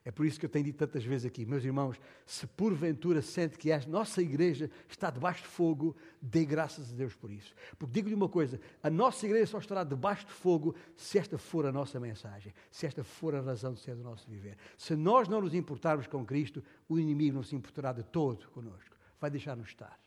[0.08, 3.58] É por isso que eu tenho dito tantas vezes aqui, meus irmãos, se porventura sente
[3.58, 7.54] que a nossa igreja está debaixo de fogo, dê graças a Deus por isso.
[7.78, 11.66] Porque digo-lhe uma coisa: a nossa igreja só estará debaixo de fogo se esta for
[11.66, 14.56] a nossa mensagem, se esta for a razão de ser do nosso viver.
[14.78, 18.96] Se nós não nos importarmos com Cristo, o inimigo não se importará de todo conosco.
[19.20, 20.00] Vai deixar-nos estar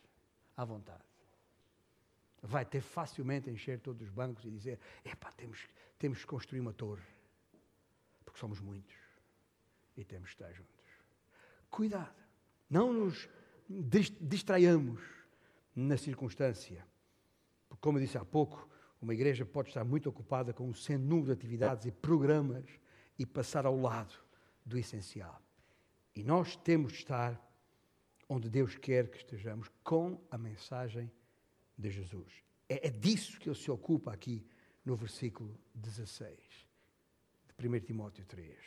[0.57, 1.03] à vontade.
[2.41, 5.59] Vai ter facilmente encher todos os bancos e dizer: epá, temos,
[5.99, 7.05] temos que construir uma torre,
[8.25, 9.00] porque somos muitos
[9.95, 10.85] e temos que estar juntos.
[11.69, 12.15] Cuidado,
[12.69, 13.29] não nos
[14.19, 15.01] distraiamos
[15.75, 16.85] na circunstância.
[17.69, 18.69] Porque, como eu disse há pouco,
[19.01, 22.65] uma igreja pode estar muito ocupada com um sem número de atividades e programas
[23.17, 24.13] e passar ao lado
[24.65, 25.41] do essencial.
[26.15, 27.51] E nós temos de estar
[28.31, 31.11] onde Deus quer que estejamos, com a mensagem
[31.77, 32.31] de Jesus.
[32.69, 34.45] É, é disso que ele se ocupa aqui
[34.85, 36.39] no versículo 16
[37.57, 38.57] de 1 Timóteo 3.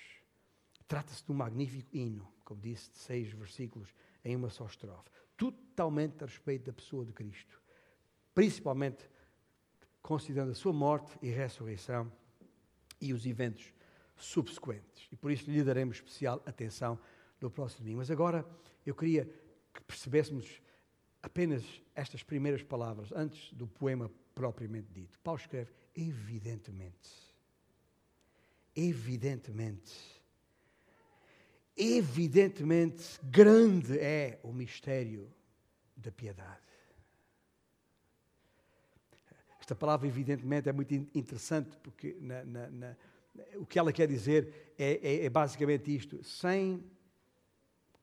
[0.86, 3.94] Trata-se de um magnífico hino, como disse, de seis versículos
[4.24, 5.10] em uma só estrofe.
[5.36, 7.60] Totalmente a respeito da pessoa de Cristo.
[8.34, 9.08] Principalmente
[10.02, 12.12] considerando a sua morte e ressurreição
[13.00, 13.72] e os eventos
[14.16, 15.08] subsequentes.
[15.10, 16.98] E por isso lhe daremos especial atenção
[17.40, 17.98] no próximo domingo.
[17.98, 18.46] Mas agora
[18.84, 19.24] eu queria
[19.72, 20.60] que percebêssemos
[21.22, 25.18] apenas estas primeiras palavras, antes do poema propriamente dito.
[25.20, 27.10] Paulo escreve: evidentemente.
[28.76, 30.13] Evidentemente
[31.76, 35.32] evidentemente grande é o mistério
[35.96, 36.62] da piedade.
[39.58, 42.96] Esta palavra, evidentemente, é muito interessante porque na, na, na,
[43.56, 46.84] o que ela quer dizer é, é, é basicamente isto: sem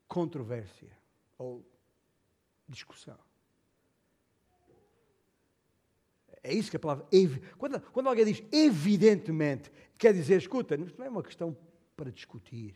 [0.08, 0.90] controvérsia
[1.38, 1.64] ou
[2.68, 3.18] discussão.
[6.42, 7.06] É isso que a palavra.
[7.56, 11.56] Quando, quando alguém diz evidentemente, quer dizer, escuta, não é uma questão
[11.96, 12.74] para discutir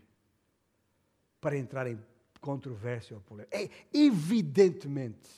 [1.40, 1.99] para entrar em
[2.40, 3.57] controvérsia ou polêmica.
[3.57, 5.31] É evidentemente.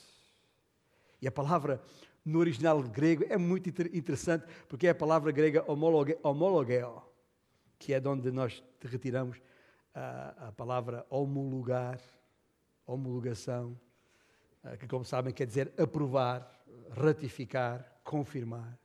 [1.20, 1.82] E a palavra
[2.24, 7.02] no original grego é muito interessante, porque é a palavra grega homologeo,
[7.78, 9.40] que é de onde nós retiramos
[9.94, 11.98] a, a palavra homologar,
[12.86, 13.78] homologação,
[14.78, 16.52] que, como sabem, quer dizer aprovar,
[16.90, 18.78] ratificar, confirmar.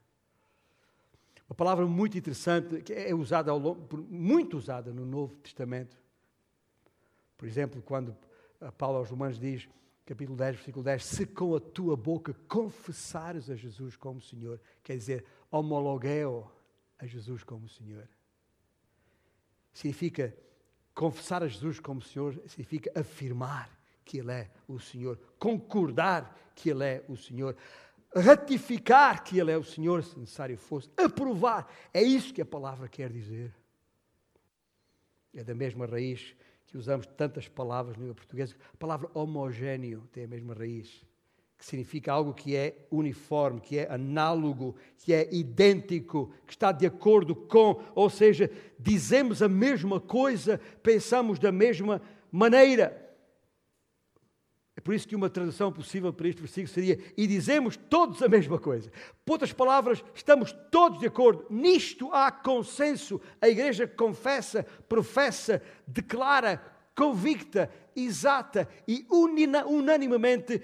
[1.48, 5.96] Uma palavra muito interessante, que é usada ao longo, muito usada no Novo Testamento,
[7.44, 8.16] por exemplo, quando
[8.78, 9.68] Paulo aos Romanos diz,
[10.06, 14.96] capítulo 10, versículo 10, se com a tua boca confessares a Jesus como Senhor, quer
[14.96, 16.50] dizer, homologueo
[16.98, 18.08] a Jesus como Senhor.
[19.74, 20.34] Significa
[20.94, 23.68] confessar a Jesus como Senhor, significa afirmar
[24.06, 27.54] que Ele é o Senhor, concordar que Ele é o Senhor,
[28.16, 31.70] ratificar que Ele é o Senhor, se necessário fosse, aprovar.
[31.92, 33.54] É isso que a palavra quer dizer.
[35.34, 36.34] É da mesma raiz
[36.74, 41.06] que usamos tantas palavras no língua portuguesa, a palavra homogéneo tem a mesma raiz,
[41.56, 46.84] que significa algo que é uniforme, que é análogo, que é idêntico, que está de
[46.84, 53.03] acordo com, ou seja, dizemos a mesma coisa, pensamos da mesma maneira.
[54.76, 58.28] É por isso que uma tradução possível para este versículo seria: e dizemos todos a
[58.28, 58.90] mesma coisa.
[59.24, 61.46] Por outras palavras, estamos todos de acordo.
[61.48, 63.20] Nisto há consenso.
[63.40, 66.60] A igreja confessa, professa, declara,
[66.94, 70.60] convicta, exata e unanimemente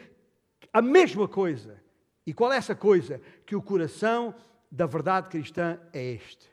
[0.73, 1.81] a mesma coisa.
[2.27, 3.20] E qual é essa coisa?
[3.46, 4.35] Que o coração
[4.70, 6.51] da verdade cristã é este.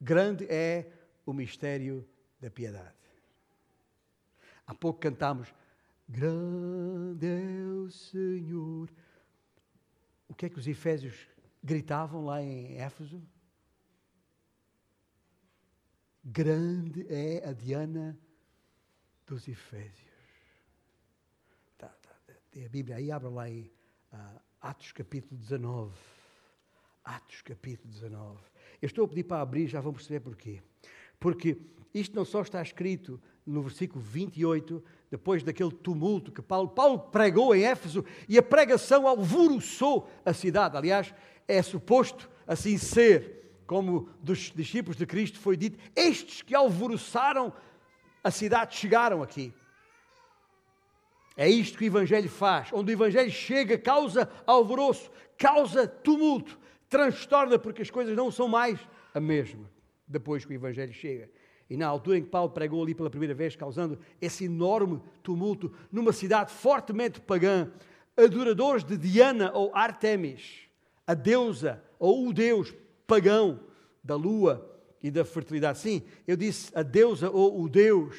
[0.00, 0.86] Grande é
[1.24, 2.06] o mistério
[2.40, 2.95] da piedade.
[4.66, 5.52] Há pouco cantámos
[6.08, 8.88] Grande é o Senhor.
[10.28, 11.28] O que é que os Efésios
[11.62, 13.20] gritavam lá em Éfeso?
[16.24, 18.16] Grande é a Diana
[19.26, 20.14] dos Efésios.
[21.76, 22.10] Tá, tá,
[22.52, 23.70] tem a Bíblia aí, abra lá em
[24.12, 25.96] uh, Atos capítulo 19.
[27.04, 28.40] Atos capítulo 19.
[28.80, 30.62] Eu estou a pedir para abrir, já vão perceber porquê.
[31.18, 31.56] Porque
[32.00, 37.54] isto não só está escrito no versículo 28, depois daquele tumulto que Paulo, Paulo pregou
[37.54, 40.76] em Éfeso e a pregação alvoroçou a cidade.
[40.76, 41.14] Aliás,
[41.46, 47.52] é suposto assim ser, como dos discípulos de Cristo foi dito: estes que alvoroçaram
[48.22, 49.54] a cidade chegaram aqui.
[51.36, 52.70] É isto que o Evangelho faz.
[52.72, 58.80] Onde o Evangelho chega, causa alvoroço, causa tumulto, transtorna, porque as coisas não são mais
[59.14, 59.70] a mesma
[60.08, 61.30] depois que o Evangelho chega.
[61.68, 65.72] E na altura em que Paulo pregou ali pela primeira vez, causando esse enorme tumulto
[65.90, 67.70] numa cidade fortemente pagã,
[68.16, 70.68] adoradores de Diana ou Artemis,
[71.06, 72.74] a deusa ou o deus
[73.06, 73.60] pagão
[74.02, 75.78] da lua e da fertilidade.
[75.78, 78.16] Sim, eu disse a deusa ou o deus,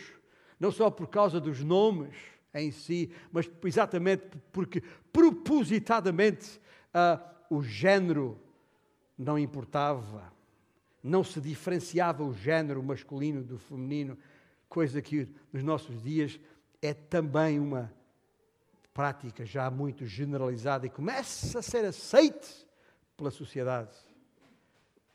[0.60, 2.16] não só por causa dos nomes
[2.54, 6.60] em si, mas exatamente porque propositadamente
[6.94, 8.40] uh, o género
[9.18, 10.32] não importava
[11.08, 14.17] não se diferenciava o género masculino do feminino,
[14.67, 16.39] coisa que nos nossos dias
[16.82, 17.91] é também uma
[18.93, 22.67] prática já muito generalizada e começa a ser aceite
[23.15, 23.96] pela sociedade.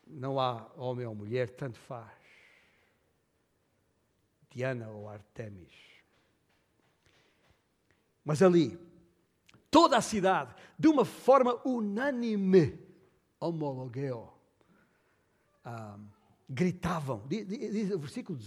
[0.07, 2.11] Não há homem ou mulher, tanto faz.
[4.49, 5.73] Diana ou Artemis.
[8.25, 8.79] Mas ali,
[9.69, 12.79] toda a cidade, de uma forma unânime,
[13.39, 14.33] homologueu
[15.63, 15.97] ah,
[16.49, 17.23] gritavam.
[17.27, 18.39] Diz, o versículo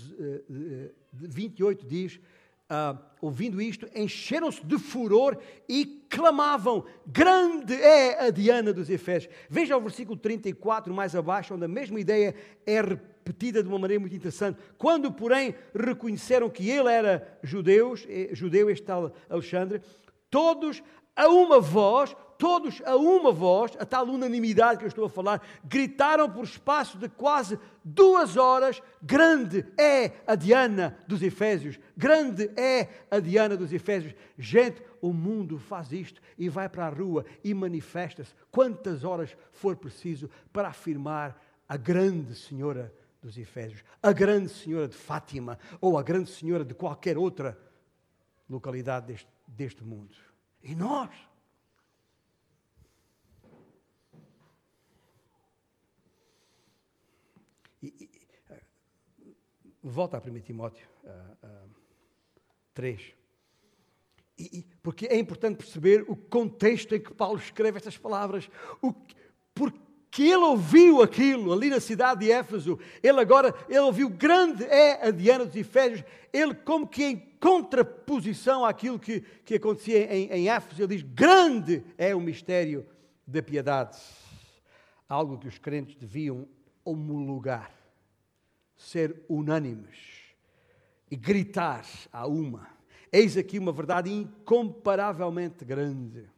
[1.13, 2.21] 28 eh, diz:
[2.69, 9.33] ah, ouvindo isto, encheram-se de furor e clamavam: Grande é a Diana dos Efésios.
[9.49, 12.35] Veja o versículo 34, mais abaixo, onde a mesma ideia
[12.67, 14.59] é repetida de uma maneira muito interessante.
[14.77, 19.81] Quando, porém, reconheceram que ele era judeus, eh, judeu, este tal Alexandre,
[20.29, 20.83] todos
[21.15, 25.43] a uma voz todos a uma voz, a tal unanimidade que eu estou a falar,
[25.65, 31.79] gritaram por espaço de quase duas horas: Grande é a Diana dos Efésios!
[31.97, 34.15] Grande é a Diana dos Efésios!
[34.39, 39.77] Gente, o mundo faz isto e vai para a rua e manifesta-se quantas horas for
[39.77, 46.03] preciso para afirmar a grande Senhora dos Efésios, a grande Senhora de Fátima ou a
[46.03, 47.59] grande Senhora de qualquer outra
[48.49, 50.15] localidade deste, deste mundo.
[50.63, 51.11] E nós?
[57.83, 58.11] E, e,
[59.83, 61.71] volta a 1 Timóteo uh, uh,
[62.75, 63.15] 3.
[64.39, 68.51] E, porque é importante perceber o contexto em que Paulo escreve estas palavras.
[68.83, 68.93] O,
[69.55, 72.79] porque ele ouviu aquilo ali na cidade de Éfeso.
[73.03, 76.05] Ele agora, ele ouviu, grande é a Diana dos Efésios.
[76.33, 81.83] Ele, como que em contraposição àquilo que, que acontecia em, em Éfeso, ele diz: grande
[81.97, 82.87] é o mistério
[83.27, 83.97] da piedade.
[85.09, 86.47] Algo que os crentes deviam
[86.87, 87.71] homologar,
[88.77, 90.35] ser unânimes
[91.11, 92.69] e gritar a uma.
[93.13, 96.29] Eis aqui uma verdade incomparavelmente grande,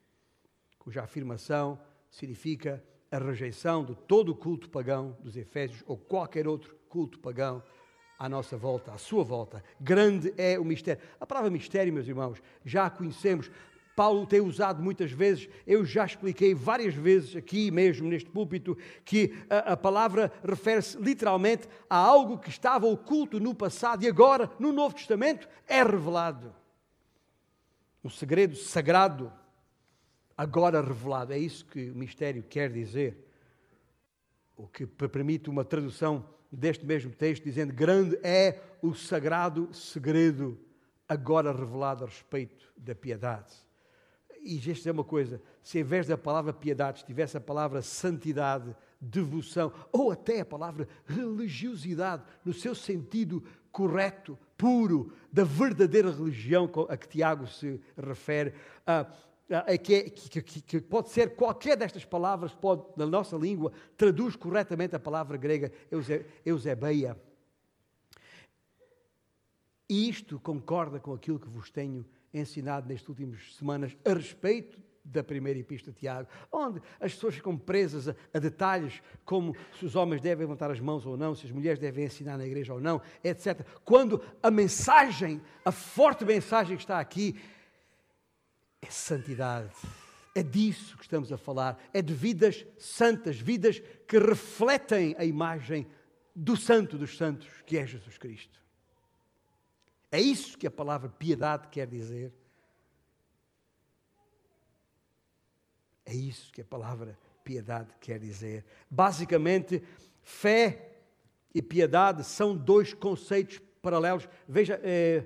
[0.78, 1.78] cuja afirmação
[2.10, 7.62] significa a rejeição de todo o culto pagão dos Efésios ou qualquer outro culto pagão
[8.18, 9.62] à nossa volta, à sua volta.
[9.80, 11.02] Grande é o mistério.
[11.20, 13.50] A palavra mistério, meus irmãos, já a conhecemos.
[13.98, 19.34] Paulo tem usado muitas vezes, eu já expliquei várias vezes aqui mesmo neste púlpito, que
[19.50, 24.72] a, a palavra refere-se literalmente a algo que estava oculto no passado e agora, no
[24.72, 26.54] Novo Testamento, é revelado.
[28.04, 29.32] Um segredo sagrado,
[30.36, 31.32] agora revelado.
[31.32, 33.28] É isso que o mistério quer dizer.
[34.56, 40.56] O que permite uma tradução deste mesmo texto, dizendo: Grande é o sagrado segredo,
[41.08, 43.66] agora revelado a respeito da piedade
[44.48, 48.74] e deixa dizer uma coisa: se em vez da palavra piedade tivesse a palavra santidade,
[48.98, 56.96] devoção, ou até a palavra religiosidade, no seu sentido correto, puro, da verdadeira religião a
[56.96, 58.54] que Tiago se refere,
[58.86, 63.70] uh, que, é, que, que, que, pode ser qualquer destas palavras, pode, na nossa língua,
[63.96, 67.16] traduz corretamente a palavra grega euse, eusebeia.
[69.88, 75.24] E isto concorda com aquilo que vos tenho ensinado nestas últimas semanas a respeito da
[75.24, 79.96] primeira epístola de Tiago, onde as pessoas ficam presas a, a, detalhes como se os
[79.96, 82.80] homens devem levantar as mãos ou não, se as mulheres devem ensinar na igreja ou
[82.80, 83.66] não, etc.
[83.84, 87.40] Quando a mensagem, a forte mensagem que está aqui,
[88.82, 89.74] é santidade.
[90.34, 91.82] É disso que estamos a falar.
[91.92, 95.86] É de vidas santas, vidas que refletem a imagem
[96.34, 98.60] do Santo dos Santos, que é Jesus Cristo.
[100.10, 102.32] É isso que a palavra piedade quer dizer.
[106.04, 108.64] É isso que a palavra piedade quer dizer.
[108.90, 109.82] Basicamente,
[110.22, 110.96] fé
[111.54, 114.26] e piedade são dois conceitos paralelos.
[114.48, 115.24] Veja, é,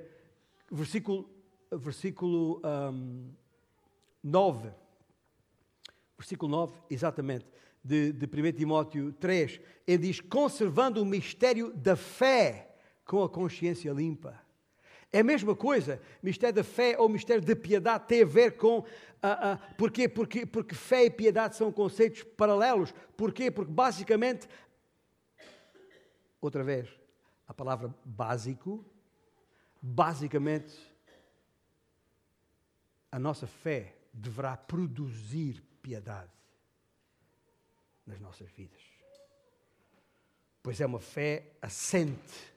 [0.71, 1.31] versículo,
[1.71, 3.31] versículo um,
[4.23, 4.71] 9.
[6.19, 7.47] Versículo 9, exatamente,
[7.83, 9.61] de, de 1 Timóteo 3.
[9.87, 12.75] Ele diz: conservando o mistério da fé
[13.05, 14.41] com a consciência limpa.
[15.13, 16.01] É a mesma coisa.
[16.23, 18.79] Mistério da fé ou mistério da piedade tem a ver com.
[18.79, 20.09] Uh, uh, porquê?
[20.09, 22.95] Porque, porque fé e piedade são conceitos paralelos.
[23.17, 23.51] Porquê?
[23.51, 24.49] Porque basicamente.
[26.41, 26.89] Outra vez,
[27.47, 28.85] a palavra básico.
[29.85, 30.79] Basicamente,
[33.11, 36.31] a nossa fé deverá produzir piedade
[38.07, 38.81] nas nossas vidas.
[40.63, 42.55] Pois é uma fé assente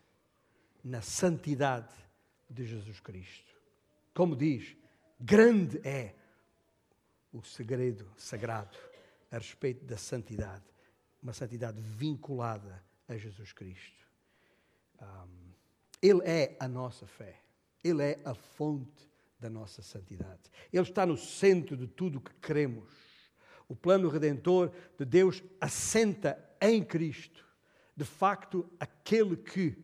[0.84, 2.05] na santidade
[2.50, 3.54] de Jesus Cristo.
[4.14, 4.76] Como diz,
[5.20, 6.16] grande é
[7.32, 8.78] o segredo sagrado
[9.32, 10.64] a respeito da santidade,
[11.22, 14.06] uma santidade vinculada a Jesus Cristo.
[15.02, 15.46] Um,
[16.02, 17.42] ele é a nossa fé,
[17.84, 20.52] Ele é a fonte da nossa santidade.
[20.72, 22.94] Ele está no centro de tudo o que queremos.
[23.68, 27.46] O plano redentor de Deus assenta em Cristo.
[27.96, 29.78] De facto, aquele que,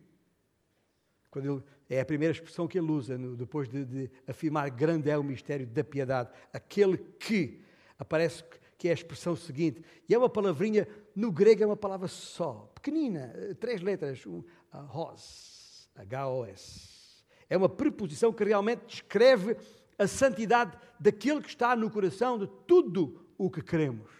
[1.30, 5.18] quando ele é a primeira expressão que ele usa depois de, de, afirmar grande é
[5.18, 6.30] o mistério da piedade.
[6.50, 7.60] Aquele que
[7.98, 8.42] aparece
[8.78, 12.72] que é a expressão seguinte, e é uma palavrinha, no grego é uma palavra só,
[12.74, 13.30] pequenina,
[13.60, 17.22] três letras, um, hos, H-O-S.
[17.48, 19.58] É uma preposição que realmente descreve
[19.98, 24.10] a santidade daquele que está no coração de tudo o que queremos.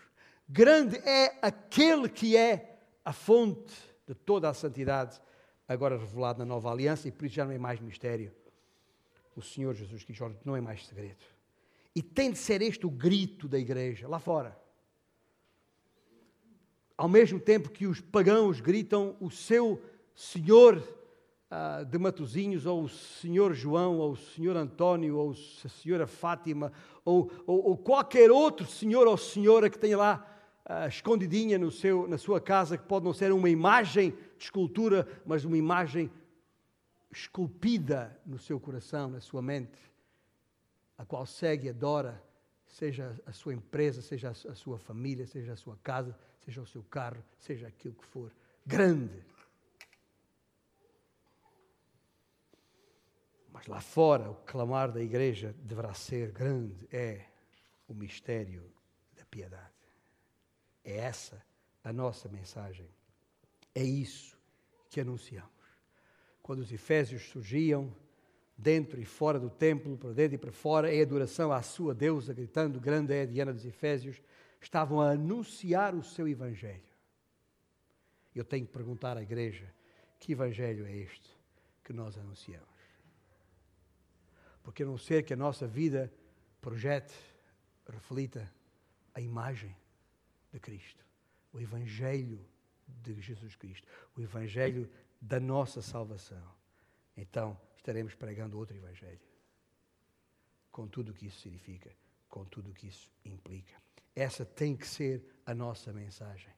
[0.46, 3.74] Grande é aquele que é a fonte
[4.06, 5.18] de toda a santidade
[5.68, 8.32] agora revelado na nova aliança, e por isso já não é mais mistério.
[9.34, 11.24] O Senhor Jesus Cristo não é mais segredo.
[11.94, 14.58] E tem de ser este o grito da igreja, lá fora.
[16.96, 19.82] Ao mesmo tempo que os pagãos gritam o seu
[20.14, 26.06] Senhor uh, de Matozinhos, ou o Senhor João, ou o Senhor António, ou a Senhora
[26.06, 26.72] Fátima,
[27.04, 30.26] ou, ou, ou qualquer outro Senhor ou Senhora que tenha lá
[30.68, 35.06] uh, escondidinha no seu, na sua casa, que pode não ser uma imagem de escultura,
[35.24, 36.10] mas uma imagem
[37.10, 39.78] esculpida no seu coração, na sua mente,
[40.98, 42.20] a qual segue e adora,
[42.66, 46.82] seja a sua empresa, seja a sua família, seja a sua casa, seja o seu
[46.82, 48.32] carro, seja aquilo que for.
[48.66, 49.24] Grande.
[53.52, 56.88] Mas lá fora, o clamar da igreja deverá ser grande.
[56.90, 57.26] É
[57.86, 58.72] o mistério
[59.14, 59.70] da piedade.
[60.82, 61.44] É essa
[61.84, 62.88] a nossa mensagem.
[63.74, 64.38] É isso
[64.90, 65.50] que anunciamos.
[66.42, 67.94] Quando os Efésios surgiam,
[68.56, 72.32] dentro e fora do templo, para dentro e para fora, em adoração à sua deusa,
[72.32, 74.22] gritando: Grande é a Diana dos Efésios,
[74.60, 76.92] estavam a anunciar o seu Evangelho.
[78.34, 79.72] Eu tenho que perguntar à igreja:
[80.18, 81.30] que Evangelho é este
[81.82, 82.68] que nós anunciamos?
[84.62, 86.12] Porque a não ser que a nossa vida
[86.60, 87.14] projete,
[87.88, 88.50] reflita
[89.12, 89.76] a imagem
[90.52, 91.04] de Cristo,
[91.52, 92.46] o Evangelho
[92.86, 96.54] de Jesus Cristo, o Evangelho da nossa salvação,
[97.16, 99.20] então estaremos pregando outro Evangelho.
[100.70, 101.94] Com tudo o que isso significa,
[102.28, 103.74] com tudo o que isso implica.
[104.14, 106.52] Essa tem que ser a nossa mensagem.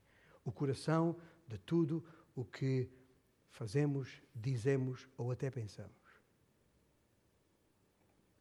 [0.45, 1.17] O coração
[1.49, 2.05] de tudo
[2.35, 2.89] o que
[3.51, 5.93] fazemos, dizemos ou até pensamos.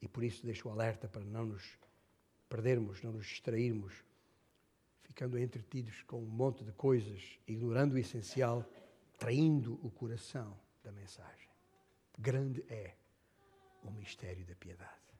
[0.01, 1.77] E por isso deixo o alerta para não nos
[2.49, 4.03] perdermos, não nos distrairmos
[5.13, 8.67] ficando entretidos com um monte de coisas, ignorando o essencial,
[9.19, 11.47] traindo o coração da mensagem.
[12.17, 12.95] Grande é
[13.83, 15.12] o mistério da piedade.